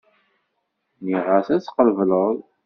Nniɣ-as 1.01 1.47
ad 1.53 1.61
tqebleḍ. 1.61 2.35